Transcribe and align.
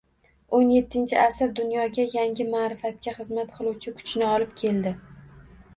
O'n 0.59 0.69
yettinchi 0.75 1.19
asr 1.23 1.51
dunyoga 1.59 2.07
yangi 2.15 2.49
ma’rifatga 2.55 3.17
xizmat 3.19 3.53
qiluvchi 3.61 3.95
kuchni 4.01 4.31
olib 4.31 4.57
keldi 4.65 4.97